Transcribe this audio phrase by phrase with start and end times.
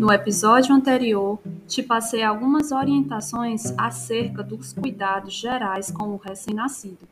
[0.00, 7.06] No episódio anterior, te passei algumas orientações acerca dos cuidados gerais com o recém-nascido.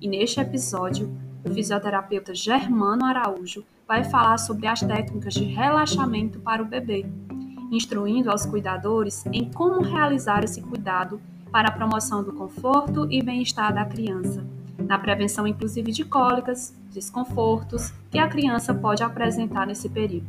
[0.00, 1.08] E neste episódio,
[1.44, 7.06] o fisioterapeuta Germano Araújo vai falar sobre as técnicas de relaxamento para o bebê,
[7.70, 11.20] instruindo aos cuidadores em como realizar esse cuidado
[11.52, 14.44] para a promoção do conforto e bem-estar da criança,
[14.80, 20.26] na prevenção inclusive de cólicas, desconfortos que a criança pode apresentar nesse período.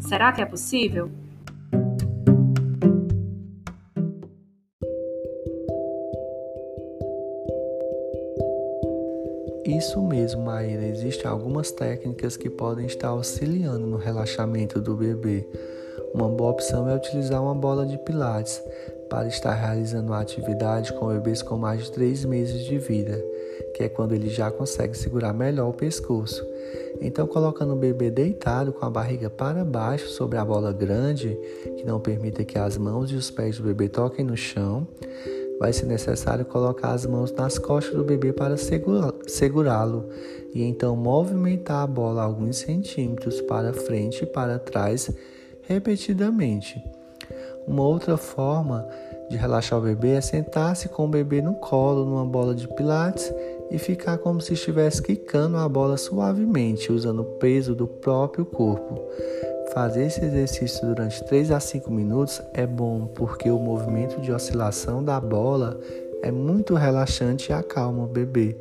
[0.00, 1.10] Será que é possível?
[9.76, 10.84] Isso mesmo, Maíra.
[10.84, 15.46] Existem algumas técnicas que podem estar auxiliando no relaxamento do bebê.
[16.12, 18.60] Uma boa opção é utilizar uma bola de pilates
[19.08, 23.24] para estar realizando a atividade com bebês com mais de 3 meses de vida,
[23.74, 26.44] que é quando ele já consegue segurar melhor o pescoço.
[27.00, 31.38] Então, colocando o bebê deitado com a barriga para baixo sobre a bola grande,
[31.76, 34.86] que não permita que as mãos e os pés do bebê toquem no chão,
[35.60, 40.08] vai ser necessário colocar as mãos nas costas do bebê para segurá-lo
[40.54, 45.10] e então movimentar a bola alguns centímetros para frente e para trás
[45.68, 46.82] repetidamente.
[47.66, 48.88] Uma outra forma
[49.28, 53.32] de relaxar o bebê é sentar-se com o bebê no colo numa bola de pilates
[53.70, 58.98] e ficar como se estivesse quicando a bola suavemente, usando o peso do próprio corpo.
[59.72, 65.04] Fazer esse exercício durante 3 a 5 minutos é bom porque o movimento de oscilação
[65.04, 65.78] da bola
[66.22, 68.56] é muito relaxante e acalma o bebê,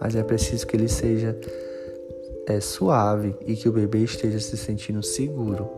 [0.00, 1.36] mas é preciso que ele seja
[2.46, 5.68] é, suave e que o bebê esteja se sentindo seguro.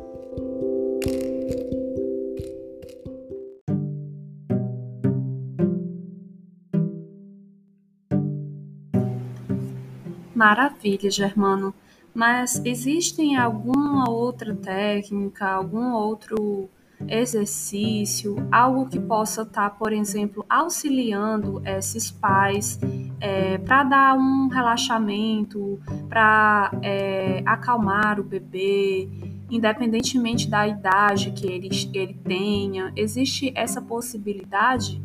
[10.34, 11.72] Maravilha, Germano.
[12.16, 16.66] Mas existem alguma outra técnica, algum outro
[17.06, 22.80] exercício, algo que possa estar, tá, por exemplo, auxiliando esses pais
[23.20, 29.10] é, para dar um relaxamento, para é, acalmar o bebê,
[29.50, 32.94] independentemente da idade que ele, ele tenha?
[32.96, 35.02] Existe essa possibilidade?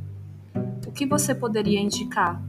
[0.88, 2.41] O que você poderia indicar?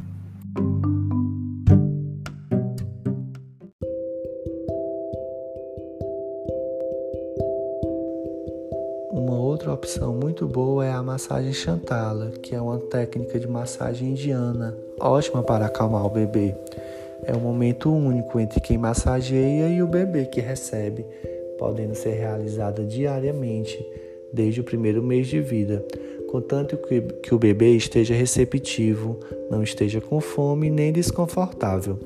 [9.52, 14.74] Outra opção muito boa é a massagem Chantala, que é uma técnica de massagem indiana,
[14.98, 16.54] ótima para acalmar o bebê.
[17.22, 21.04] É um momento único entre quem massageia e o bebê que recebe,
[21.58, 23.78] podendo ser realizada diariamente
[24.32, 25.84] desde o primeiro mês de vida,
[26.30, 29.20] contanto que, que o bebê esteja receptivo,
[29.50, 31.98] não esteja com fome nem desconfortável.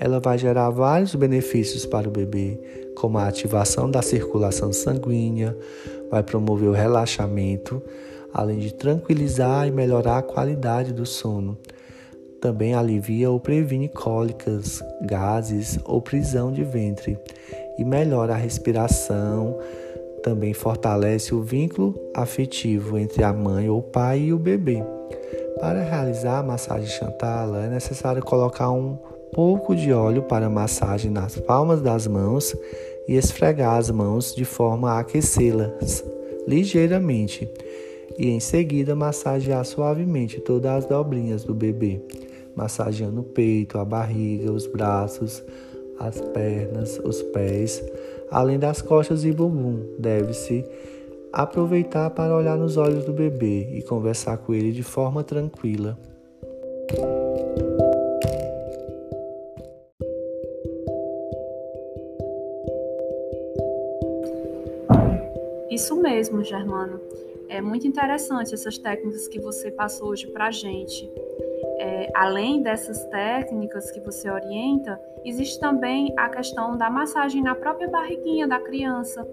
[0.00, 2.58] Ela vai gerar vários benefícios para o bebê,
[2.96, 5.56] como a ativação da circulação sanguínea,
[6.10, 7.82] vai promover o relaxamento,
[8.32, 11.56] além de tranquilizar e melhorar a qualidade do sono.
[12.40, 17.18] Também alivia ou previne cólicas, gases ou prisão de ventre
[17.78, 19.58] e melhora a respiração.
[20.22, 24.84] Também fortalece o vínculo afetivo entre a mãe ou pai e o bebê.
[25.60, 28.98] Para realizar a massagem Chantala, é necessário colocar um
[29.32, 32.54] pouco de óleo para massagem nas palmas das mãos
[33.08, 36.04] e esfregar as mãos de forma a aquecê-las
[36.46, 37.48] ligeiramente
[38.18, 42.00] e em seguida massagear suavemente todas as dobrinhas do bebê,
[42.54, 45.42] massageando o peito, a barriga, os braços,
[45.98, 47.82] as pernas, os pés,
[48.30, 49.82] além das costas e bumbum.
[49.98, 50.64] Deve-se
[51.32, 55.98] aproveitar para olhar nos olhos do bebê e conversar com ele de forma tranquila.
[66.16, 66.98] Mesmo, Germano.
[67.46, 71.10] É muito interessante essas técnicas que você passou hoje para a gente.
[71.78, 77.86] É, além dessas técnicas que você orienta, existe também a questão da massagem na própria
[77.86, 79.28] barriguinha da criança,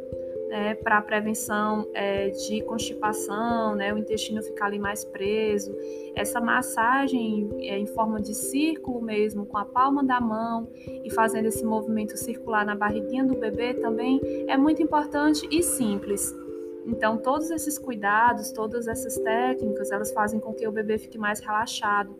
[0.50, 5.74] né, para prevenção é, de constipação, né, o intestino ficar ali mais preso.
[6.15, 11.45] Essa massagem é, em forma de círculo mesmo, com a palma da mão e fazendo
[11.45, 14.19] esse movimento circular na barriguinha do bebê também
[14.50, 16.43] é muito importante e simples.
[16.85, 21.39] Então, todos esses cuidados, todas essas técnicas, elas fazem com que o bebê fique mais
[21.39, 22.15] relaxado,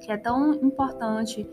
[0.00, 1.46] que é tão importante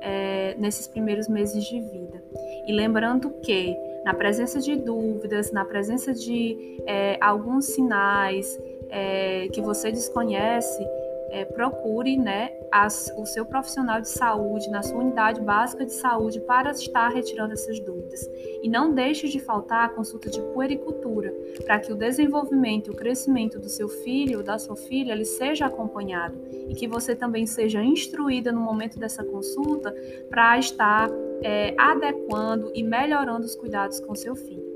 [0.00, 2.22] é, nesses primeiros meses de vida.
[2.66, 8.58] E lembrando que, na presença de dúvidas, na presença de é, alguns sinais
[8.90, 10.86] é, que você desconhece,
[11.34, 16.40] é, procure né, as, o seu profissional de saúde na sua unidade básica de saúde
[16.40, 18.30] para estar retirando essas dúvidas.
[18.62, 21.34] E não deixe de faltar a consulta de puericultura,
[21.64, 25.24] para que o desenvolvimento e o crescimento do seu filho ou da sua filha ele
[25.24, 26.38] seja acompanhado
[26.68, 29.92] e que você também seja instruída no momento dessa consulta
[30.30, 31.10] para estar
[31.42, 34.72] é, adequando e melhorando os cuidados com seu filho.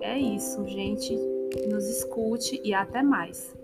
[0.00, 1.12] É isso, gente.
[1.68, 3.57] Nos escute e até mais.